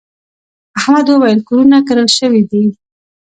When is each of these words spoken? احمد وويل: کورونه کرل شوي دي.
احمد 0.79 1.05
وويل: 1.09 1.39
کورونه 1.47 1.77
کرل 1.87 2.07
شوي 2.17 2.41
دي. 2.51 2.63